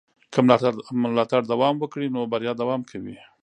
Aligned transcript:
که 0.33 0.39
ملاتړ 1.03 1.41
دوام 1.51 1.75
وکړي 1.79 2.07
نو 2.15 2.21
بریا 2.31 2.53
دوام 2.61 2.81
کوي. 2.91 3.17